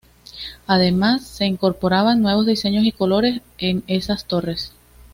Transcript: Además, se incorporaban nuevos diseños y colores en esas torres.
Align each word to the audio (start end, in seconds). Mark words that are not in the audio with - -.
Además, 0.65 1.21
se 1.27 1.45
incorporaban 1.45 2.23
nuevos 2.23 2.47
diseños 2.47 2.83
y 2.85 2.91
colores 2.91 3.43
en 3.59 3.83
esas 3.85 4.25
torres. 4.25 4.71